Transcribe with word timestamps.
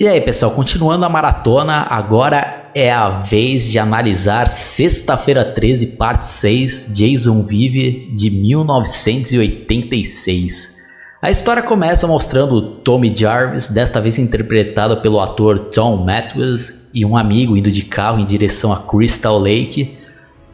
E 0.00 0.06
aí, 0.06 0.20
pessoal, 0.20 0.52
continuando 0.52 1.04
a 1.04 1.08
maratona, 1.08 1.84
agora 1.90 2.70
é 2.72 2.88
a 2.88 3.18
vez 3.18 3.68
de 3.68 3.80
analisar 3.80 4.46
Sexta-feira 4.46 5.44
13, 5.44 5.96
parte 5.96 6.24
6, 6.24 6.92
Jason 6.94 7.42
Vive, 7.42 8.08
de 8.14 8.30
1986. 8.30 10.76
A 11.20 11.32
história 11.32 11.64
começa 11.64 12.06
mostrando 12.06 12.76
Tommy 12.76 13.12
Jarvis, 13.12 13.66
desta 13.66 14.00
vez 14.00 14.20
interpretado 14.20 14.98
pelo 14.98 15.18
ator 15.18 15.58
Tom 15.58 16.04
Matthews, 16.04 16.76
e 16.94 17.04
um 17.04 17.16
amigo 17.16 17.56
indo 17.56 17.72
de 17.72 17.82
carro 17.82 18.20
em 18.20 18.24
direção 18.24 18.72
a 18.72 18.76
Crystal 18.76 19.36
Lake 19.36 19.98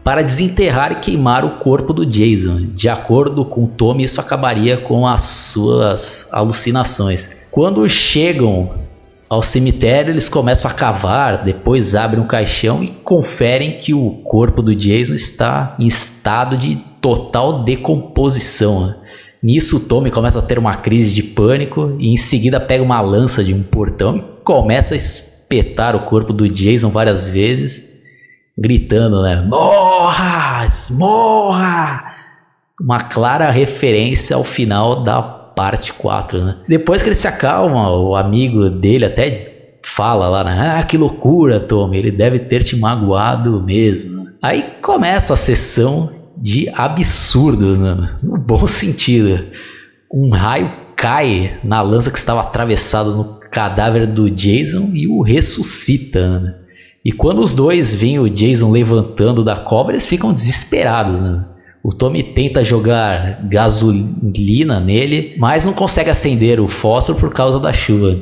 para 0.02 0.22
desenterrar 0.22 0.90
e 0.90 0.96
queimar 0.96 1.44
o 1.44 1.58
corpo 1.58 1.92
do 1.92 2.06
Jason. 2.06 2.68
De 2.72 2.88
acordo 2.88 3.44
com 3.44 3.66
Tommy, 3.66 4.04
isso 4.04 4.22
acabaria 4.22 4.78
com 4.78 5.06
as 5.06 5.22
suas 5.22 6.28
alucinações. 6.32 7.36
Quando 7.50 7.86
chegam 7.90 8.82
ao 9.28 9.42
cemitério, 9.42 10.12
eles 10.12 10.28
começam 10.28 10.70
a 10.70 10.74
cavar, 10.74 11.44
depois 11.44 11.94
abrem 11.94 12.22
um 12.22 12.26
caixão 12.26 12.82
e 12.82 12.88
conferem 12.88 13.78
que 13.78 13.94
o 13.94 14.10
corpo 14.24 14.62
do 14.62 14.74
Jason 14.74 15.14
está 15.14 15.74
em 15.78 15.86
estado 15.86 16.56
de 16.56 16.76
total 17.00 17.64
decomposição. 17.64 18.94
Nisso, 19.42 19.76
o 19.76 19.80
Tommy 19.80 20.10
começa 20.10 20.38
a 20.38 20.42
ter 20.42 20.58
uma 20.58 20.76
crise 20.76 21.12
de 21.12 21.22
pânico 21.22 21.96
e 21.98 22.12
em 22.12 22.16
seguida 22.16 22.60
pega 22.60 22.82
uma 22.82 23.00
lança 23.00 23.44
de 23.44 23.52
um 23.52 23.62
portão 23.62 24.16
e 24.16 24.24
começa 24.42 24.94
a 24.94 24.96
espetar 24.96 25.94
o 25.94 26.00
corpo 26.06 26.32
do 26.32 26.48
Jason 26.48 26.88
várias 26.90 27.26
vezes, 27.26 28.00
gritando, 28.56 29.22
né? 29.22 29.42
Morra! 29.42 30.66
Morra! 30.92 32.14
Uma 32.80 33.00
clara 33.00 33.50
referência 33.50 34.34
ao 34.34 34.44
final 34.44 35.02
da 35.02 35.43
parte 35.54 35.92
4, 35.92 36.44
né? 36.44 36.56
Depois 36.68 37.02
que 37.02 37.08
ele 37.08 37.14
se 37.14 37.28
acalma, 37.28 37.90
o 37.90 38.16
amigo 38.16 38.68
dele 38.70 39.04
até 39.04 39.78
fala 39.84 40.28
lá, 40.28 40.44
né? 40.44 40.76
Ah, 40.78 40.82
que 40.82 40.96
loucura, 40.96 41.60
Tommy, 41.60 41.98
ele 41.98 42.10
deve 42.10 42.38
ter 42.38 42.62
te 42.62 42.76
magoado 42.76 43.62
mesmo. 43.62 44.28
Aí 44.42 44.62
começa 44.82 45.34
a 45.34 45.36
sessão 45.36 46.10
de 46.36 46.68
absurdo, 46.70 47.76
né? 47.76 48.16
no 48.22 48.36
bom 48.36 48.66
sentido. 48.66 49.44
Um 50.12 50.30
raio 50.30 50.70
cai 50.96 51.58
na 51.62 51.80
lança 51.80 52.10
que 52.10 52.18
estava 52.18 52.40
atravessada 52.40 53.10
no 53.10 53.40
cadáver 53.50 54.06
do 54.06 54.30
Jason 54.30 54.90
e 54.92 55.06
o 55.06 55.22
ressuscita. 55.22 56.40
Né? 56.40 56.54
E 57.04 57.12
quando 57.12 57.40
os 57.40 57.52
dois 57.52 57.94
veem 57.94 58.18
o 58.18 58.28
Jason 58.28 58.70
levantando 58.70 59.44
da 59.44 59.56
cobra, 59.56 59.92
eles 59.92 60.06
ficam 60.06 60.32
desesperados. 60.32 61.20
Né? 61.20 61.44
O 61.84 61.90
Tommy 61.90 62.22
tenta 62.22 62.64
jogar 62.64 63.40
gasolina 63.42 64.80
nele, 64.80 65.34
mas 65.36 65.66
não 65.66 65.74
consegue 65.74 66.08
acender 66.08 66.58
o 66.58 66.66
fósforo 66.66 67.18
por 67.18 67.28
causa 67.28 67.60
da 67.60 67.74
chuva. 67.74 68.18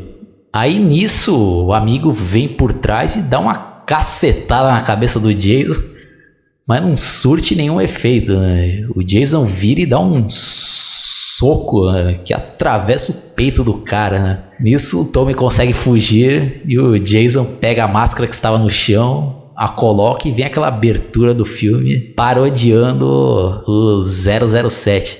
Aí 0.52 0.80
nisso, 0.80 1.64
o 1.66 1.72
amigo 1.72 2.10
vem 2.10 2.48
por 2.48 2.72
trás 2.72 3.14
e 3.14 3.22
dá 3.22 3.38
uma 3.38 3.54
cacetada 3.54 4.72
na 4.72 4.80
cabeça 4.80 5.20
do 5.20 5.32
Jason, 5.32 5.80
mas 6.66 6.82
não 6.82 6.96
surte 6.96 7.54
nenhum 7.54 7.80
efeito. 7.80 8.32
Né? 8.36 8.84
O 8.96 9.04
Jason 9.04 9.44
vira 9.44 9.82
e 9.82 9.86
dá 9.86 10.00
um 10.00 10.24
soco 10.28 11.88
né? 11.92 12.14
que 12.24 12.34
atravessa 12.34 13.12
o 13.12 13.34
peito 13.36 13.62
do 13.62 13.74
cara. 13.74 14.18
Né? 14.18 14.38
Nisso, 14.58 15.02
o 15.02 15.12
Tommy 15.12 15.34
consegue 15.34 15.72
fugir 15.72 16.62
e 16.66 16.76
o 16.80 16.98
Jason 16.98 17.44
pega 17.44 17.84
a 17.84 17.88
máscara 17.88 18.26
que 18.26 18.34
estava 18.34 18.58
no 18.58 18.68
chão, 18.68 19.41
a 19.56 19.68
coloca 19.68 20.28
e 20.28 20.32
vem 20.32 20.44
aquela 20.44 20.68
abertura 20.68 21.34
do 21.34 21.44
filme 21.44 21.98
parodiando 21.98 23.06
o 23.66 24.00
007. 24.00 25.18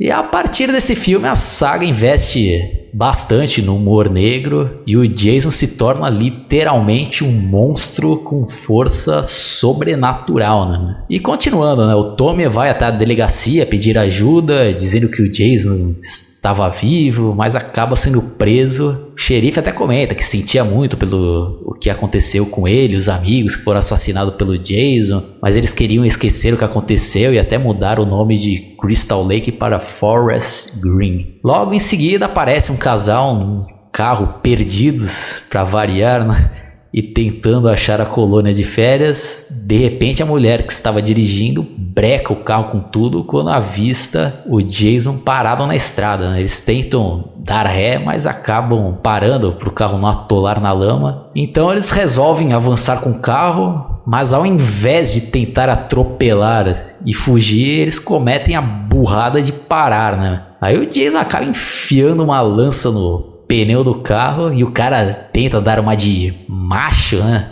E 0.00 0.10
a 0.10 0.22
partir 0.22 0.70
desse 0.70 0.94
filme 0.94 1.26
a 1.26 1.34
saga 1.34 1.84
investe 1.84 2.87
bastante 2.98 3.62
no 3.62 3.76
humor 3.76 4.10
negro 4.10 4.82
e 4.84 4.96
o 4.96 5.06
Jason 5.06 5.52
se 5.52 5.76
torna 5.76 6.10
literalmente 6.10 7.22
um 7.22 7.30
monstro 7.30 8.16
com 8.16 8.44
força 8.44 9.22
sobrenatural, 9.22 10.68
né? 10.68 10.96
E 11.08 11.20
continuando, 11.20 11.86
né? 11.86 11.94
O 11.94 12.16
Tommy 12.16 12.48
vai 12.48 12.70
até 12.70 12.86
a 12.86 12.90
delegacia 12.90 13.64
pedir 13.64 13.96
ajuda, 13.96 14.74
dizendo 14.74 15.08
que 15.08 15.22
o 15.22 15.30
Jason 15.30 15.94
estava 16.38 16.68
vivo, 16.68 17.34
mas 17.36 17.54
acaba 17.54 17.96
sendo 17.96 18.22
preso. 18.22 19.12
O 19.14 19.18
xerife 19.18 19.58
até 19.58 19.72
comenta 19.72 20.14
que 20.14 20.24
sentia 20.24 20.64
muito 20.64 20.96
pelo 20.96 21.62
o 21.64 21.74
que 21.74 21.90
aconteceu 21.90 22.46
com 22.46 22.66
ele, 22.66 22.96
os 22.96 23.08
amigos 23.08 23.56
que 23.56 23.62
foram 23.62 23.80
assassinados 23.80 24.34
pelo 24.34 24.58
Jason, 24.58 25.22
mas 25.42 25.56
eles 25.56 25.72
queriam 25.72 26.04
esquecer 26.04 26.54
o 26.54 26.56
que 26.56 26.64
aconteceu 26.64 27.34
e 27.34 27.38
até 27.38 27.58
mudar 27.58 27.98
o 27.98 28.06
nome 28.06 28.38
de 28.38 28.76
Crystal 28.80 29.22
Lake 29.22 29.50
para 29.50 29.80
Forest 29.80 30.80
Green. 30.80 31.38
Logo 31.42 31.74
em 31.74 31.80
seguida 31.80 32.26
aparece 32.26 32.70
um 32.70 32.76
casal 32.88 33.34
num 33.34 33.66
carro 33.92 34.40
perdidos 34.42 35.42
para 35.50 35.62
variar, 35.62 36.26
né? 36.26 36.50
e 36.90 37.02
tentando 37.02 37.68
achar 37.68 38.00
a 38.00 38.06
colônia 38.06 38.54
de 38.54 38.64
férias, 38.64 39.46
de 39.50 39.76
repente 39.76 40.22
a 40.22 40.26
mulher 40.26 40.66
que 40.66 40.72
estava 40.72 41.02
dirigindo 41.02 41.62
breca 41.76 42.32
o 42.32 42.36
carro 42.36 42.70
com 42.70 42.80
tudo 42.80 43.24
quando 43.24 43.50
avista 43.50 44.42
o 44.46 44.62
Jason 44.62 45.18
parado 45.18 45.66
na 45.66 45.76
estrada. 45.76 46.30
Né? 46.30 46.40
Eles 46.40 46.62
tentam 46.62 47.34
dar 47.48 47.66
ré, 47.66 47.98
mas 47.98 48.26
acabam 48.26 48.94
parando 49.02 49.52
para 49.52 49.68
o 49.68 49.72
carro 49.72 49.98
não 49.98 50.08
atolar 50.08 50.60
na 50.60 50.70
lama. 50.70 51.28
Então 51.34 51.72
eles 51.72 51.90
resolvem 51.90 52.52
avançar 52.52 53.00
com 53.00 53.10
o 53.10 53.18
carro, 53.18 54.02
mas 54.06 54.34
ao 54.34 54.44
invés 54.44 55.14
de 55.14 55.22
tentar 55.22 55.70
atropelar 55.70 56.98
e 57.04 57.14
fugir, 57.14 57.80
eles 57.80 57.98
cometem 57.98 58.54
a 58.54 58.60
burrada 58.60 59.40
de 59.40 59.52
parar. 59.52 60.18
Né? 60.18 60.42
Aí 60.60 60.78
o 60.78 60.86
Jason 60.86 61.18
acaba 61.18 61.44
enfiando 61.44 62.22
uma 62.22 62.40
lança 62.42 62.90
no 62.90 63.38
pneu 63.48 63.82
do 63.82 63.94
carro 64.02 64.52
e 64.52 64.62
o 64.62 64.70
cara 64.70 65.28
tenta 65.32 65.58
dar 65.58 65.80
uma 65.80 65.96
de 65.96 66.34
macho, 66.46 67.16
né? 67.16 67.48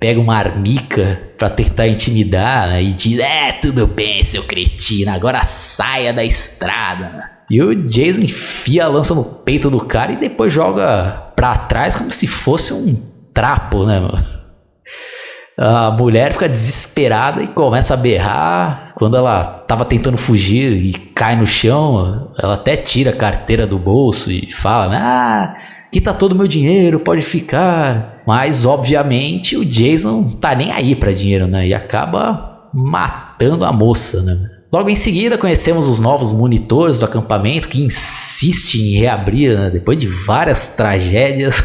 Pega 0.00 0.18
uma 0.18 0.34
armica 0.34 1.20
para 1.38 1.50
tentar 1.50 1.86
intimidar 1.86 2.68
né? 2.68 2.82
e 2.82 2.92
diz: 2.92 3.18
É, 3.18 3.52
tudo 3.52 3.86
bem, 3.86 4.24
seu 4.24 4.42
cretino, 4.42 5.12
agora 5.12 5.44
saia 5.44 6.12
da 6.12 6.24
estrada. 6.24 7.30
E 7.50 7.62
o 7.62 7.74
Jason 7.74 8.22
enfia 8.22 8.84
a 8.84 8.88
lança 8.88 9.14
no 9.14 9.24
peito 9.24 9.68
do 9.70 9.84
cara 9.84 10.12
e 10.12 10.16
depois 10.16 10.52
joga 10.52 11.32
pra 11.36 11.54
trás 11.56 11.96
como 11.96 12.10
se 12.10 12.26
fosse 12.26 12.72
um 12.72 13.04
trapo, 13.34 13.84
né, 13.84 14.00
mano? 14.00 14.40
A 15.62 15.90
mulher 15.90 16.32
fica 16.32 16.48
desesperada 16.48 17.42
e 17.42 17.48
começa 17.48 17.92
a 17.92 17.96
berrar. 17.96 18.94
Quando 18.94 19.18
ela 19.18 19.60
estava 19.60 19.84
tentando 19.84 20.16
fugir 20.16 20.72
e 20.72 20.92
cai 20.92 21.36
no 21.36 21.46
chão, 21.46 22.32
ela 22.38 22.54
até 22.54 22.76
tira 22.78 23.10
a 23.10 23.16
carteira 23.16 23.66
do 23.66 23.78
bolso 23.78 24.30
e 24.32 24.50
fala: 24.50 24.96
Ah, 24.96 25.54
aqui 25.90 26.00
tá 26.00 26.14
todo 26.14 26.32
o 26.32 26.36
meu 26.36 26.46
dinheiro, 26.46 27.00
pode 27.00 27.20
ficar. 27.20 28.22
Mas, 28.24 28.64
obviamente, 28.64 29.56
o 29.56 29.64
Jason 29.64 30.22
tá 30.40 30.54
nem 30.54 30.70
aí 30.70 30.94
para 30.94 31.12
dinheiro, 31.12 31.48
né? 31.48 31.66
E 31.66 31.74
acaba 31.74 32.68
matando 32.72 33.64
a 33.64 33.72
moça, 33.72 34.22
né? 34.22 34.38
Logo 34.72 34.88
em 34.88 34.94
seguida, 34.94 35.36
conhecemos 35.36 35.88
os 35.88 35.98
novos 35.98 36.32
monitores 36.32 37.00
do 37.00 37.04
acampamento 37.04 37.68
que 37.68 37.82
insistem 37.82 38.82
em 38.82 39.00
reabrir 39.00 39.58
né? 39.58 39.68
depois 39.68 39.98
de 39.98 40.06
várias 40.06 40.76
tragédias. 40.76 41.60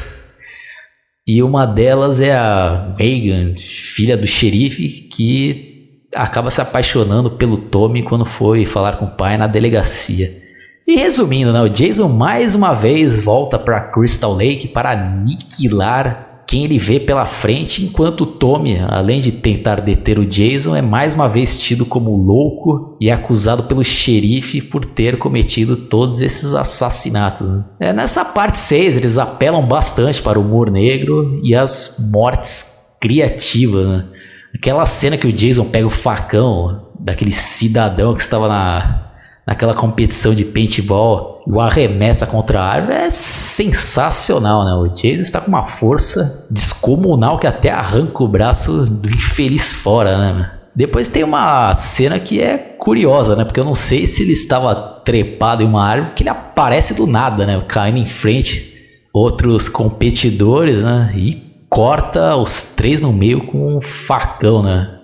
E 1.27 1.43
uma 1.43 1.67
delas 1.67 2.19
é 2.19 2.35
a 2.35 2.95
Megan, 2.97 3.53
filha 3.55 4.17
do 4.17 4.25
xerife, 4.25 4.89
que 5.11 6.07
acaba 6.15 6.49
se 6.49 6.61
apaixonando 6.61 7.29
pelo 7.31 7.57
Tommy 7.57 8.01
quando 8.01 8.25
foi 8.25 8.65
falar 8.65 8.93
com 8.93 9.05
o 9.05 9.11
pai 9.11 9.37
na 9.37 9.45
delegacia. 9.45 10.44
E 10.87 10.97
resumindo, 10.97 11.51
né, 11.51 11.61
o 11.61 11.69
Jason 11.69 12.07
mais 12.07 12.53
uma 12.53 12.73
vez 12.73 13.19
volta 13.19 13.57
para 13.57 13.87
Crystal 13.91 14.33
Lake 14.33 14.67
para 14.67 14.91
aniquilar 14.91 16.43
quem 16.47 16.63
ele 16.63 16.77
vê 16.77 16.99
pela 16.99 17.25
frente, 17.25 17.83
enquanto 17.83 18.23
Tommy, 18.23 18.77
além 18.87 19.19
de 19.19 19.31
tentar 19.31 19.81
deter 19.81 20.19
o 20.19 20.25
Jason, 20.25 20.75
é 20.75 20.81
mais 20.83 21.15
uma 21.15 21.27
vez 21.27 21.59
tido 21.59 21.87
como 21.87 22.15
louco 22.15 22.95
e 23.01 23.09
acusado 23.09 23.63
pelo 23.63 23.83
xerife 23.83 24.61
por 24.61 24.85
ter 24.85 25.17
cometido 25.17 25.75
todos 25.75 26.21
esses 26.21 26.53
assassinatos. 26.53 27.63
É, 27.79 27.91
nessa 27.91 28.23
parte 28.23 28.59
6, 28.59 28.97
eles 28.97 29.17
apelam 29.17 29.65
bastante 29.65 30.21
para 30.21 30.37
o 30.37 30.43
humor 30.43 30.69
negro 30.69 31.41
e 31.43 31.55
as 31.55 31.97
mortes 32.11 32.95
criativas. 33.01 33.87
Né? 33.87 34.05
Aquela 34.53 34.85
cena 34.85 35.17
que 35.17 35.27
o 35.27 35.33
Jason 35.33 35.65
pega 35.65 35.87
o 35.87 35.89
facão 35.89 36.89
daquele 36.99 37.31
cidadão 37.31 38.13
que 38.13 38.21
estava 38.21 38.47
na, 38.47 39.05
naquela 39.45 39.73
competição 39.73 40.33
de 40.33 40.45
paintball 40.45 41.35
o 41.47 41.59
arremessa 41.59 42.25
contra 42.25 42.59
a 42.59 42.65
árvore 42.65 42.97
é 42.97 43.09
sensacional, 43.09 44.65
né? 44.65 44.73
O 44.73 44.87
Jason 44.93 45.21
está 45.21 45.39
com 45.39 45.49
uma 45.49 45.63
força 45.63 46.47
descomunal 46.49 47.37
que 47.37 47.45
até 47.45 47.69
arranca 47.69 48.23
o 48.23 48.27
braço 48.27 48.85
do 48.89 49.07
infeliz 49.07 49.73
fora, 49.73 50.17
né? 50.17 50.51
Depois 50.75 51.07
tem 51.07 51.23
uma 51.23 51.73
cena 51.75 52.19
que 52.19 52.41
é 52.41 52.57
curiosa, 52.57 53.35
né? 53.35 53.45
Porque 53.45 53.59
eu 53.59 53.65
não 53.65 53.75
sei 53.75 54.07
se 54.07 54.23
ele 54.23 54.33
estava 54.33 54.75
trepado 55.05 55.63
em 55.63 55.67
uma 55.67 55.85
árvore, 55.85 56.09
porque 56.09 56.23
ele 56.23 56.29
aparece 56.29 56.93
do 56.95 57.05
nada, 57.05 57.45
né? 57.45 57.63
Caindo 57.67 57.99
em 57.99 58.05
frente 58.05 58.73
outros 59.13 59.69
competidores, 59.69 60.81
né? 60.81 61.13
E 61.15 61.45
corta 61.69 62.35
os 62.35 62.73
três 62.75 63.01
no 63.01 63.13
meio 63.13 63.45
com 63.45 63.77
um 63.77 63.81
facão, 63.81 64.63
né? 64.63 64.99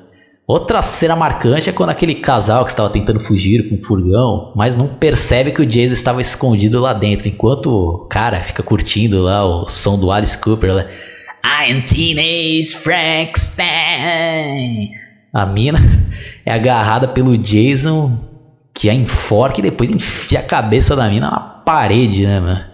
Outra 0.47 0.81
cena 0.81 1.15
marcante 1.15 1.69
é 1.69 1.73
quando 1.73 1.91
aquele 1.91 2.15
casal 2.15 2.65
que 2.65 2.71
estava 2.71 2.89
tentando 2.89 3.19
fugir 3.19 3.69
com 3.69 3.75
o 3.75 3.79
furgão, 3.79 4.51
mas 4.55 4.75
não 4.75 4.87
percebe 4.87 5.51
que 5.51 5.61
o 5.61 5.65
Jason 5.65 5.93
estava 5.93 6.19
escondido 6.19 6.79
lá 6.79 6.93
dentro, 6.93 7.27
enquanto 7.27 7.67
o 7.67 7.99
cara 8.09 8.41
fica 8.41 8.63
curtindo 8.63 9.21
lá 9.21 9.45
o 9.45 9.67
som 9.67 9.97
do 9.97 10.11
Alice 10.11 10.37
Cooper. 10.37 10.73
Lá, 10.73 10.85
I'm 11.45 11.83
Teenage 11.83 12.75
Frankenstein. 12.75 14.89
A 15.31 15.45
mina 15.45 15.79
é 16.45 16.51
agarrada 16.51 17.07
pelo 17.07 17.37
Jason, 17.37 18.19
que 18.73 18.89
a 18.89 18.93
enforca 18.93 19.59
e 19.59 19.63
depois 19.63 19.89
enfia 19.89 20.39
a 20.39 20.43
cabeça 20.43 20.95
da 20.95 21.07
mina 21.07 21.29
na 21.29 21.39
parede, 21.39 22.25
né, 22.25 22.39
mano? 22.39 22.70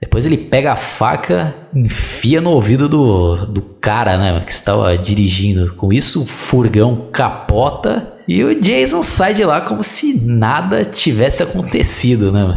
Depois 0.00 0.24
ele 0.24 0.38
pega 0.38 0.72
a 0.72 0.76
faca, 0.76 1.54
enfia 1.74 2.40
no 2.40 2.52
ouvido 2.52 2.88
do, 2.88 3.44
do 3.44 3.60
cara, 3.60 4.16
né, 4.16 4.40
que 4.40 4.50
estava 4.50 4.96
dirigindo. 4.96 5.74
Com 5.74 5.92
isso, 5.92 6.22
o 6.22 6.26
furgão 6.26 7.10
capota 7.12 8.14
e 8.26 8.42
o 8.42 8.58
Jason 8.58 9.02
sai 9.02 9.34
de 9.34 9.44
lá 9.44 9.60
como 9.60 9.82
se 9.82 10.26
nada 10.26 10.86
tivesse 10.86 11.42
acontecido, 11.42 12.32
né? 12.32 12.54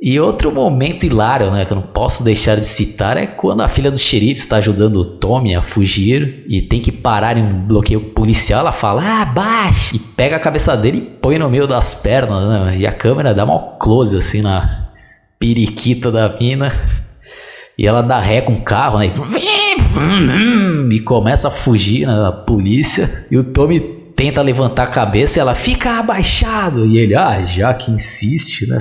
E 0.00 0.18
outro 0.18 0.52
momento 0.52 1.04
hilário, 1.04 1.50
né, 1.50 1.64
que 1.64 1.72
eu 1.72 1.76
não 1.76 1.82
posso 1.82 2.22
deixar 2.22 2.56
de 2.56 2.64
citar 2.64 3.16
é 3.16 3.26
quando 3.26 3.60
a 3.60 3.68
filha 3.68 3.90
do 3.90 3.98
xerife 3.98 4.40
está 4.40 4.56
ajudando 4.56 4.96
o 4.96 5.04
Tommy 5.04 5.54
a 5.54 5.62
fugir 5.62 6.46
e 6.48 6.62
tem 6.62 6.80
que 6.80 6.92
parar 6.92 7.36
em 7.36 7.42
um 7.42 7.66
bloqueio 7.66 8.00
policial. 8.00 8.60
Ela 8.60 8.72
fala, 8.72 9.02
ah, 9.04 9.24
baixa! 9.24 9.96
E 9.96 9.98
pega 9.98 10.36
a 10.36 10.40
cabeça 10.40 10.76
dele 10.76 10.98
e 10.98 11.18
põe 11.20 11.36
no 11.36 11.50
meio 11.50 11.66
das 11.66 11.96
pernas, 11.96 12.48
né? 12.48 12.76
E 12.78 12.86
a 12.86 12.92
câmera 12.92 13.34
dá 13.34 13.44
mal 13.44 13.76
close 13.78 14.16
assim 14.16 14.40
na 14.40 14.89
periquita 15.40 16.12
da 16.12 16.28
mina. 16.38 16.70
E 17.76 17.86
ela 17.86 18.02
dá 18.02 18.20
ré 18.20 18.42
com 18.42 18.52
o 18.52 18.60
carro, 18.60 18.98
né? 18.98 19.10
E 20.92 21.00
começa 21.00 21.48
a 21.48 21.50
fugir 21.50 22.06
né, 22.06 22.12
polícia. 22.46 23.26
E 23.30 23.38
o 23.38 23.42
Tommy 23.42 23.80
tenta 24.14 24.42
levantar 24.42 24.82
a 24.82 24.88
cabeça 24.88 25.38
e 25.38 25.40
ela 25.40 25.54
fica 25.54 25.98
abaixado. 25.98 26.84
E 26.84 26.98
ele, 26.98 27.14
ah, 27.14 27.42
já 27.42 27.72
que 27.72 27.90
insiste, 27.90 28.68
né? 28.68 28.76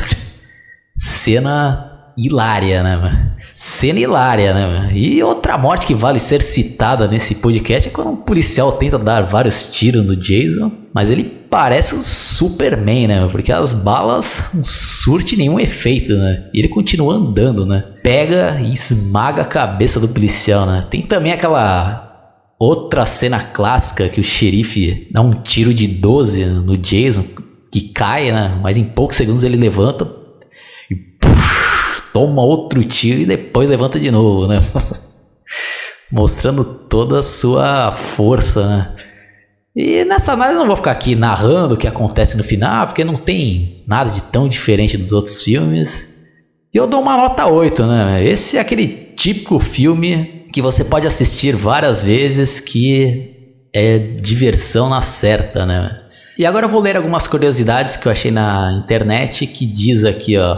Cena 0.99 1.89
hilária, 2.17 2.83
né, 2.83 2.97
mano? 2.97 3.38
Cena 3.61 3.99
hilária, 3.99 4.53
né? 4.53 4.89
E 4.95 5.21
outra 5.21 5.57
morte 5.57 5.85
que 5.85 5.93
vale 5.93 6.17
ser 6.17 6.41
citada 6.41 7.09
nesse 7.09 7.35
podcast 7.35 7.89
é 7.89 7.91
quando 7.91 8.11
um 8.11 8.15
policial 8.15 8.71
tenta 8.71 8.97
dar 8.97 9.23
vários 9.23 9.69
tiros 9.69 10.05
no 10.05 10.15
Jason, 10.15 10.71
mas 10.95 11.11
ele 11.11 11.25
parece 11.25 11.93
um 11.93 11.99
Superman, 11.99 13.09
né? 13.09 13.27
Porque 13.29 13.51
as 13.51 13.73
balas 13.73 14.51
não 14.53 14.63
surtem 14.63 15.39
nenhum 15.39 15.59
efeito, 15.59 16.13
né? 16.13 16.45
E 16.53 16.59
ele 16.59 16.69
continua 16.69 17.15
andando, 17.15 17.65
né? 17.65 17.83
Pega 18.01 18.61
e 18.61 18.73
esmaga 18.73 19.41
a 19.41 19.45
cabeça 19.45 19.99
do 19.99 20.07
policial, 20.07 20.65
né? 20.65 20.85
Tem 20.89 21.01
também 21.01 21.33
aquela 21.33 22.31
outra 22.57 23.05
cena 23.05 23.41
clássica 23.41 24.07
que 24.07 24.21
o 24.21 24.23
xerife 24.23 25.09
dá 25.11 25.19
um 25.19 25.33
tiro 25.33 25.73
de 25.73 25.85
12 25.85 26.45
no 26.45 26.77
Jason, 26.77 27.25
que 27.69 27.89
cai, 27.89 28.31
né? 28.31 28.57
Mas 28.63 28.77
em 28.77 28.85
poucos 28.85 29.17
segundos 29.17 29.43
ele 29.43 29.57
levanta, 29.57 30.05
toma 32.13 32.41
outro 32.41 32.83
tiro 32.83 33.21
e 33.21 33.25
depois 33.25 33.69
levanta 33.69 33.99
de 33.99 34.09
novo, 34.11 34.47
né? 34.47 34.59
Mostrando 36.11 36.63
toda 36.63 37.19
a 37.19 37.23
sua 37.23 37.91
força, 37.91 38.67
né? 38.67 38.95
E 39.75 40.03
nessa 40.03 40.33
análise 40.33 40.55
eu 40.55 40.61
não 40.61 40.67
vou 40.67 40.75
ficar 40.75 40.91
aqui 40.91 41.15
narrando 41.15 41.75
o 41.75 41.77
que 41.77 41.87
acontece 41.87 42.35
no 42.35 42.43
final, 42.43 42.87
porque 42.87 43.03
não 43.03 43.15
tem 43.15 43.83
nada 43.87 44.09
de 44.09 44.21
tão 44.23 44.49
diferente 44.49 44.97
dos 44.97 45.13
outros 45.13 45.41
filmes. 45.41 46.09
E 46.73 46.77
eu 46.77 46.87
dou 46.87 47.01
uma 47.01 47.15
nota 47.15 47.45
8, 47.45 47.85
né? 47.85 48.25
Esse 48.25 48.57
é 48.57 48.59
aquele 48.59 48.87
típico 49.15 49.59
filme 49.59 50.47
que 50.51 50.61
você 50.61 50.83
pode 50.83 51.07
assistir 51.07 51.55
várias 51.55 52.03
vezes 52.03 52.59
que 52.59 53.35
é 53.73 53.97
diversão 53.99 54.89
na 54.89 55.01
certa, 55.01 55.65
né? 55.65 56.08
E 56.39 56.45
agora 56.45 56.67
eu 56.67 56.69
vou 56.69 56.79
ler 56.79 56.95
algumas 56.95 57.27
curiosidades 57.27 57.97
que 57.97 58.07
eu 58.07 58.11
achei 58.13 58.31
na 58.31 58.71
internet 58.71 59.45
que 59.45 59.65
diz 59.65 60.05
aqui, 60.05 60.37
ó, 60.37 60.57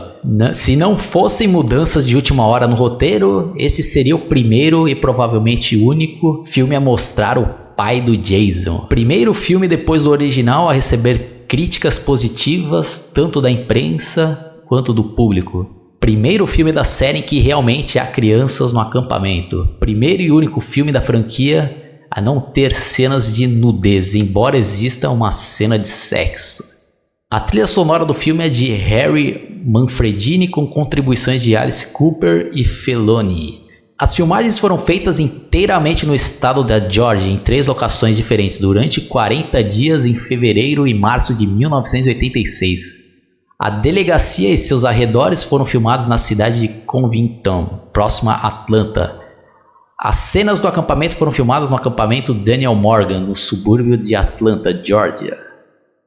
se 0.54 0.76
não 0.76 0.96
fossem 0.96 1.48
mudanças 1.48 2.08
de 2.08 2.16
última 2.16 2.46
hora 2.46 2.68
no 2.68 2.76
roteiro, 2.76 3.52
esse 3.58 3.82
seria 3.82 4.16
o 4.16 4.20
primeiro 4.20 4.88
e 4.88 4.94
provavelmente 4.94 5.76
único 5.76 6.44
filme 6.46 6.76
a 6.76 6.80
mostrar 6.80 7.36
o 7.40 7.48
pai 7.76 8.00
do 8.00 8.16
Jason. 8.16 8.86
Primeiro 8.90 9.34
filme 9.34 9.68
depois 9.68 10.04
do 10.04 10.12
original 10.12 10.70
a 10.70 10.74
receber 10.74 11.46
críticas 11.48 11.98
positivas 11.98 13.10
tanto 13.12 13.42
da 13.42 13.50
imprensa 13.50 14.54
quanto 14.68 14.94
do 14.94 15.04
público. 15.04 15.68
Primeiro 16.00 16.46
filme 16.46 16.72
da 16.72 16.84
série 16.84 17.20
em 17.20 17.24
que 17.24 17.40
realmente 17.40 17.98
há 17.98 18.06
crianças 18.06 18.72
no 18.72 18.80
acampamento. 18.80 19.68
Primeiro 19.80 20.22
e 20.22 20.32
único 20.32 20.62
filme 20.62 20.92
da 20.92 21.02
franquia 21.02 21.81
a 22.12 22.20
não 22.20 22.42
ter 22.42 22.76
cenas 22.76 23.34
de 23.34 23.48
nudez, 23.48 24.14
embora 24.14 24.58
exista 24.58 25.10
uma 25.10 25.32
cena 25.32 25.80
de 25.80 25.88
sexo. 25.88 26.62
A 27.30 27.40
trilha 27.40 27.66
sonora 27.66 28.06
do 28.06 28.14
filme 28.14 28.46
é 28.46 28.50
de 28.50 28.74
Harry 28.74 29.62
Manfredini 29.66 30.50
com 30.50 30.68
contribuições 30.68 31.42
de 31.42 31.56
Alice 31.56 31.88
Cooper 31.94 32.52
e 32.54 32.66
Feloni. 32.66 33.62
As 33.98 34.14
filmagens 34.14 34.60
foram 34.60 34.78
feitas 34.78 35.22
inteiramente 35.22 36.06
no 36.06 36.14
estado 36.14 36.66
da 36.66 36.80
Georgia, 36.90 37.32
em 37.32 37.38
três 37.38 37.68
locações 37.68 38.18
diferentes, 38.18 38.58
durante 38.58 39.00
40 39.00 39.64
dias 39.64 40.06
em 40.06 40.14
fevereiro 40.14 40.86
e 40.86 40.94
março 40.94 41.34
de 41.34 41.48
1986. 41.48 43.00
A 43.58 43.70
delegacia 43.70 44.50
e 44.50 44.58
seus 44.58 44.84
arredores 44.84 45.44
foram 45.44 45.64
filmados 45.64 46.08
na 46.08 46.18
cidade 46.18 46.60
de 46.60 46.68
Covington, 46.68 47.88
próxima 47.94 48.34
a 48.34 48.48
Atlanta, 48.48 49.21
as 50.04 50.18
cenas 50.18 50.60
do 50.60 50.68
acampamento 50.68 51.16
foram 51.16 51.32
filmadas 51.32 51.70
no 51.70 51.76
acampamento 51.76 52.34
Daniel 52.34 52.74
Morgan, 52.74 53.20
no 53.20 53.36
subúrbio 53.36 53.96
de 53.96 54.16
Atlanta, 54.16 54.74
Georgia. 54.84 55.38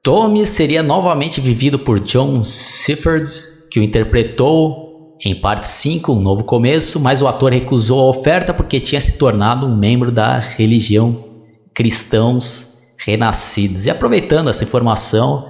Tommy 0.02 0.44
seria 0.48 0.82
novamente 0.82 1.40
vivido 1.40 1.78
por 1.78 2.00
John 2.00 2.44
Sifford, 2.44 3.30
que 3.70 3.78
o 3.78 3.82
interpretou 3.84 5.16
em 5.24 5.40
parte 5.40 5.68
5, 5.68 6.12
Um 6.12 6.20
Novo 6.20 6.42
Começo, 6.42 6.98
mas 6.98 7.22
o 7.22 7.28
ator 7.28 7.52
recusou 7.52 8.00
a 8.00 8.10
oferta 8.10 8.52
porque 8.52 8.80
tinha 8.80 9.00
se 9.00 9.16
tornado 9.16 9.64
um 9.64 9.76
membro 9.76 10.10
da 10.10 10.40
religião 10.40 11.24
Cristãos 11.72 12.78
Renascidos. 12.98 13.86
E 13.86 13.90
aproveitando 13.90 14.50
essa 14.50 14.64
informação 14.64 15.48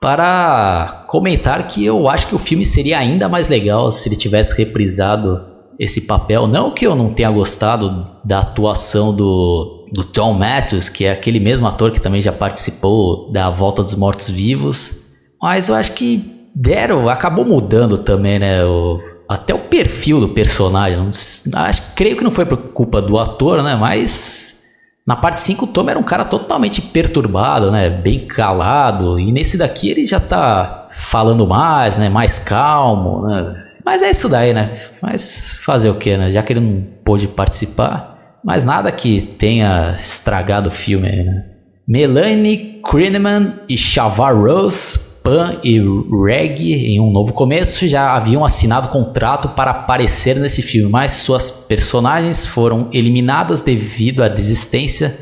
para 0.00 1.04
comentar 1.06 1.64
que 1.68 1.84
eu 1.84 2.08
acho 2.08 2.26
que 2.26 2.34
o 2.34 2.40
filme 2.40 2.66
seria 2.66 2.98
ainda 2.98 3.28
mais 3.28 3.48
legal 3.48 3.92
se 3.92 4.08
ele 4.08 4.16
tivesse 4.16 4.58
reprisado 4.58 5.55
esse 5.78 6.02
papel. 6.02 6.46
Não 6.46 6.70
que 6.70 6.86
eu 6.86 6.94
não 6.94 7.12
tenha 7.12 7.30
gostado 7.30 8.06
da 8.24 8.40
atuação 8.40 9.14
do, 9.14 9.86
do 9.92 10.04
Tom 10.04 10.32
Matthews, 10.32 10.88
que 10.88 11.04
é 11.04 11.12
aquele 11.12 11.40
mesmo 11.40 11.66
ator 11.66 11.90
que 11.90 12.00
também 12.00 12.20
já 12.20 12.32
participou 12.32 13.30
da 13.30 13.50
Volta 13.50 13.82
dos 13.82 13.94
Mortos 13.94 14.30
Vivos, 14.30 15.06
mas 15.40 15.68
eu 15.68 15.74
acho 15.74 15.92
que 15.92 16.50
deram, 16.54 17.08
acabou 17.08 17.44
mudando 17.44 17.98
também, 17.98 18.38
né? 18.38 18.64
O, 18.64 19.00
até 19.28 19.54
o 19.54 19.58
perfil 19.58 20.20
do 20.20 20.28
personagem. 20.28 20.98
Não, 21.46 21.60
acho, 21.60 21.94
creio 21.94 22.16
que 22.16 22.24
não 22.24 22.30
foi 22.30 22.46
por 22.46 22.56
culpa 22.56 23.02
do 23.02 23.18
ator, 23.18 23.62
né? 23.62 23.74
Mas 23.74 24.62
na 25.06 25.14
parte 25.14 25.40
5 25.40 25.64
o 25.64 25.68
Tom 25.68 25.88
era 25.88 25.98
um 25.98 26.02
cara 26.02 26.24
totalmente 26.24 26.80
perturbado, 26.80 27.70
né? 27.70 27.90
Bem 27.90 28.26
calado. 28.26 29.18
E 29.18 29.30
nesse 29.30 29.58
daqui 29.58 29.90
ele 29.90 30.06
já 30.06 30.18
tá 30.18 30.88
falando 30.92 31.46
mais, 31.46 31.98
né? 31.98 32.08
Mais 32.08 32.38
calmo, 32.38 33.26
né? 33.26 33.54
Mas 33.86 34.02
é 34.02 34.10
isso 34.10 34.28
daí, 34.28 34.52
né? 34.52 34.76
Mas 35.00 35.52
fazer 35.60 35.88
o 35.88 35.94
que, 35.94 36.16
né? 36.16 36.32
Já 36.32 36.42
que 36.42 36.52
ele 36.52 36.58
não 36.58 36.84
pôde 37.04 37.28
participar. 37.28 38.40
Mas 38.44 38.64
nada 38.64 38.90
que 38.90 39.22
tenha 39.22 39.94
estragado 39.96 40.68
o 40.68 40.72
filme 40.72 41.08
aí, 41.08 41.22
né? 41.22 41.44
Melanie 41.88 42.80
Krineman 42.82 43.60
e 43.68 43.76
Shavar 43.76 44.36
Rose, 44.36 45.20
Pan 45.22 45.60
e 45.62 45.78
Reg, 45.78 46.60
em 46.60 47.00
um 47.00 47.12
novo 47.12 47.32
começo, 47.32 47.86
já 47.86 48.16
haviam 48.16 48.44
assinado 48.44 48.88
contrato 48.88 49.50
para 49.50 49.70
aparecer 49.70 50.36
nesse 50.36 50.62
filme, 50.62 50.90
mas 50.90 51.12
suas 51.12 51.48
personagens 51.48 52.44
foram 52.44 52.90
eliminadas 52.92 53.62
devido 53.62 54.24
à 54.24 54.26
desistência 54.28 55.16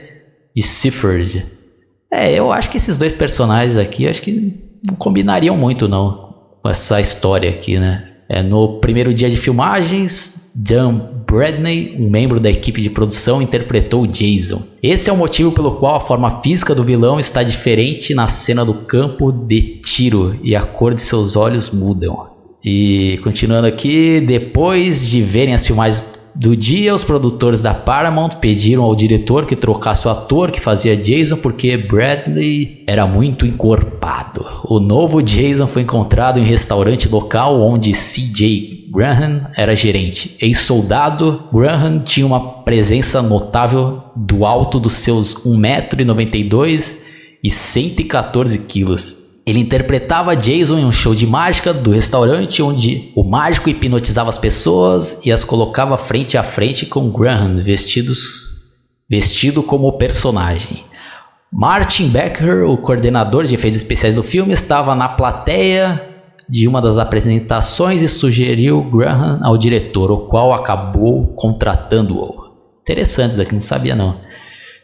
de 0.57 0.63
Sifford. 0.63 1.45
É, 2.11 2.33
eu 2.33 2.51
acho 2.51 2.71
que 2.71 2.79
esses 2.79 2.97
dois 2.97 3.15
personagens 3.15 3.77
aqui, 3.77 4.09
acho 4.09 4.23
que 4.23 4.55
não 4.87 4.95
combinariam 4.95 5.57
muito 5.57 5.87
não 5.87 6.33
com 6.63 6.69
essa 6.71 6.99
história 6.99 7.51
aqui, 7.51 7.79
né? 7.79 8.14
É, 8.29 8.43
no 8.43 8.81
primeiro 8.81 9.13
dia 9.13 9.29
de 9.29 9.37
filmagens, 9.37 10.51
Dan 10.55 11.01
Bradney, 11.27 11.97
um 11.99 12.09
membro 12.09 12.39
da 12.39 12.51
equipe 12.51 12.81
de 12.81 12.89
produção, 12.89 13.43
interpretou 13.43 14.07
Jason. 14.07 14.63
Esse 14.83 15.11
é 15.11 15.13
o 15.13 15.17
motivo 15.17 15.53
pelo 15.53 15.73
qual 15.73 15.97
a 15.97 16.01
forma 16.01 16.39
física 16.39 16.75
do 16.75 16.85
vilão 16.85 17.19
está 17.19 17.43
diferente 17.43 18.15
na 18.15 18.29
cena 18.29 18.65
do 18.65 18.75
campo 18.75 19.33
de 19.33 19.81
tiro 19.81 20.39
e 20.43 20.55
a 20.55 20.63
cor 20.63 20.95
de 20.95 21.01
seus 21.01 21.37
olhos 21.37 21.71
mudam. 21.71 22.29
E 22.65 23.19
continuando 23.23 23.67
aqui, 23.67 24.21
depois 24.21 25.07
de 25.07 25.21
verem 25.21 25.53
as 25.53 25.67
filmagens 25.67 26.14
do 26.35 26.57
dia, 26.57 26.95
os 26.95 27.05
produtores 27.05 27.63
da 27.63 27.73
Paramount 27.73 28.31
pediram 28.41 28.83
ao 28.83 28.97
diretor 28.97 29.47
que 29.47 29.55
trocasse 29.55 30.09
o 30.09 30.11
ator 30.11 30.51
que 30.51 30.61
fazia 30.61 30.97
Jason 30.97 31.37
porque 31.37 31.77
Bradley 31.77 32.83
era 32.87 33.07
muito 33.07 33.47
encorpado. 33.47 34.45
O 34.65 34.81
novo 34.81 35.23
Jason 35.23 35.67
foi 35.67 35.83
encontrado 35.83 36.39
em 36.39 36.43
um 36.43 36.47
restaurante 36.47 37.09
local 37.09 37.61
onde 37.61 37.93
CJ 37.93 38.91
Graham 38.93 39.49
era 39.57 39.75
gerente. 39.75 40.37
Ex-soldado, 40.41 41.49
Graham 41.53 42.01
tinha 42.01 42.27
uma 42.27 42.63
presença 42.63 43.23
notável 43.23 44.03
do 44.17 44.45
alto 44.45 44.81
dos 44.81 44.95
seus 44.95 45.45
1,92m 45.45 46.99
e 47.43 47.51
114 47.51 48.59
quilos. 48.61 49.24
Ele 49.47 49.61
interpretava 49.61 50.35
Jason 50.35 50.79
em 50.79 50.85
um 50.85 50.93
show 50.93 51.15
de 51.15 51.27
mágica 51.27 51.73
do 51.75 51.91
restaurante 51.91 52.63
onde 52.63 53.13
o 53.15 53.23
mágico 53.23 53.69
hipnotizava 53.69 54.31
as 54.31 54.39
pessoas 54.39 55.25
e 55.25 55.31
as 55.31 55.45
colocava 55.45 55.99
frente 55.99 56.39
a 56.39 56.43
frente 56.43 56.87
com 56.87 57.11
Graham 57.11 57.63
vestidos 57.63 58.55
vestido 59.09 59.63
como 59.63 59.99
personagem. 59.99 60.83
Martin 61.53 62.09
Becker, 62.09 62.65
o 62.69 62.77
coordenador 62.77 63.45
de 63.45 63.55
efeitos 63.55 63.81
especiais 63.81 64.15
do 64.15 64.23
filme, 64.23 64.53
estava 64.53 64.95
na 64.95 65.09
plateia 65.09 66.03
de 66.49 66.67
uma 66.67 66.81
das 66.81 66.99
apresentações 66.99 68.03
e 68.03 68.09
sugeriu 68.09 68.83
Graham 68.83 69.41
ao 69.43 69.57
diretor, 69.57 70.11
o 70.11 70.27
qual 70.27 70.53
acabou 70.53 71.29
contratando-o. 71.29 72.45
Interessante, 72.83 73.37
daqui 73.37 73.55
não 73.55 73.61
sabia 73.61 73.95
não. 73.95 74.19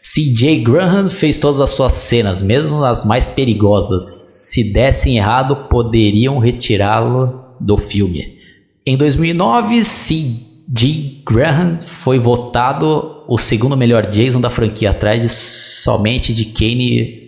C.J. 0.03 0.61
Graham 0.61 1.11
fez 1.11 1.39
todas 1.39 1.61
as 1.61 1.71
suas 1.71 1.93
cenas, 1.93 2.43
mesmo 2.43 2.83
as 2.85 3.05
mais 3.05 3.27
perigosas. 3.27 4.05
Se 4.51 4.73
dessem 4.73 5.19
errado, 5.19 5.69
poderiam 5.69 6.39
retirá-lo 6.39 7.45
do 7.61 7.77
filme. 7.77 8.39
Em 8.87 8.97
2009, 8.97 9.85
C.J. 9.85 11.23
Graham 11.27 11.79
foi 11.85 12.19
votado 12.19 13.25
o 13.29 13.37
segundo 13.37 13.77
melhor 13.77 14.07
Jason 14.07 14.41
da 14.41 14.51
franquia, 14.51 14.91
atrás 14.91 15.21
de, 15.21 15.29
somente 15.29 16.33
de 16.33 16.47
Kane 16.47 17.21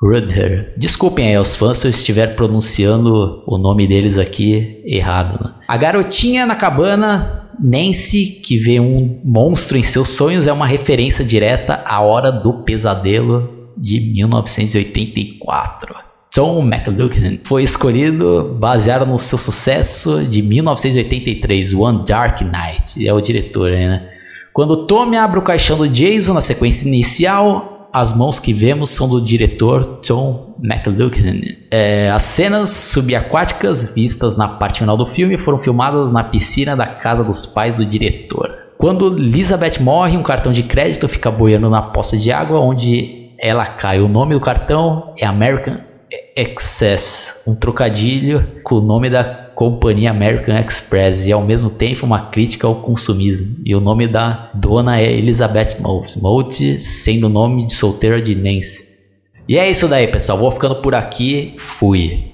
Rudder. 0.00 0.72
Desculpem 0.78 1.28
aí 1.28 1.34
aos 1.34 1.54
fãs 1.56 1.78
se 1.78 1.86
eu 1.86 1.90
estiver 1.90 2.34
pronunciando 2.34 3.42
o 3.46 3.58
nome 3.58 3.86
deles 3.86 4.16
aqui 4.16 4.80
errado. 4.86 5.44
Né? 5.44 5.52
A 5.68 5.76
garotinha 5.76 6.46
na 6.46 6.54
cabana 6.54 7.39
Nancy, 7.62 8.40
que 8.42 8.56
vê 8.56 8.80
um 8.80 9.20
monstro 9.24 9.76
em 9.76 9.82
seus 9.82 10.10
sonhos, 10.10 10.46
é 10.46 10.52
uma 10.52 10.66
referência 10.66 11.24
direta 11.24 11.82
à 11.84 12.00
Hora 12.00 12.32
do 12.32 12.62
Pesadelo 12.64 13.72
de 13.76 14.00
1984. 14.00 15.94
Tom 16.32 16.62
McLuhan 16.62 17.38
foi 17.44 17.64
escolhido 17.64 18.56
baseado 18.58 19.04
no 19.04 19.18
seu 19.18 19.36
sucesso 19.36 20.24
de 20.24 20.42
1983, 20.42 21.74
One 21.74 22.04
Dark 22.06 22.40
Night. 22.42 23.06
É 23.06 23.12
o 23.12 23.20
diretor 23.20 23.72
né? 23.72 24.08
Quando 24.52 24.86
Tommy 24.86 25.16
abre 25.16 25.38
o 25.38 25.42
caixão 25.42 25.76
do 25.78 25.88
Jason 25.88 26.34
na 26.34 26.40
sequência 26.40 26.86
inicial, 26.86 27.79
as 27.92 28.12
mãos 28.12 28.38
que 28.38 28.52
vemos 28.52 28.90
são 28.90 29.08
do 29.08 29.20
diretor 29.20 29.84
Tom 29.84 30.54
McLuhan. 30.62 31.40
É, 31.70 32.10
as 32.10 32.22
cenas 32.22 32.70
subaquáticas 32.70 33.94
vistas 33.94 34.36
na 34.36 34.48
parte 34.48 34.80
final 34.80 34.96
do 34.96 35.06
filme 35.06 35.36
foram 35.36 35.58
filmadas 35.58 36.10
na 36.10 36.24
piscina 36.24 36.76
da 36.76 36.86
casa 36.86 37.24
dos 37.24 37.46
pais 37.46 37.76
do 37.76 37.84
diretor. 37.84 38.50
Quando 38.78 39.18
Elizabeth 39.18 39.80
morre, 39.80 40.16
um 40.16 40.22
cartão 40.22 40.52
de 40.52 40.62
crédito 40.62 41.08
fica 41.08 41.30
boiando 41.30 41.68
na 41.68 41.82
poça 41.82 42.16
de 42.16 42.32
água 42.32 42.60
onde 42.60 43.30
ela 43.38 43.66
cai. 43.66 44.00
O 44.00 44.08
nome 44.08 44.34
do 44.34 44.40
cartão 44.40 45.12
é 45.18 45.26
American 45.26 45.78
Excess, 46.36 47.42
um 47.46 47.54
trocadilho 47.54 48.60
com 48.64 48.76
o 48.76 48.80
nome 48.80 49.10
da 49.10 49.39
companhia 49.60 50.10
American 50.10 50.58
Express 50.58 51.26
e 51.26 51.32
ao 51.32 51.42
mesmo 51.42 51.68
tempo 51.68 52.06
uma 52.06 52.30
crítica 52.30 52.66
ao 52.66 52.76
consumismo. 52.76 53.56
E 53.62 53.74
o 53.74 53.80
nome 53.80 54.08
da 54.08 54.50
dona 54.54 54.98
é 54.98 55.12
Elizabeth 55.12 55.76
Moult, 55.80 56.18
Moult 56.18 56.80
sendo 56.80 57.26
o 57.26 57.28
nome 57.28 57.66
de 57.66 57.74
solteira 57.74 58.22
de 58.22 58.34
Nancy. 58.34 58.88
E 59.46 59.58
é 59.58 59.70
isso 59.70 59.86
daí, 59.86 60.08
pessoal. 60.08 60.38
Vou 60.38 60.50
ficando 60.50 60.76
por 60.76 60.94
aqui. 60.94 61.52
Fui. 61.58 62.29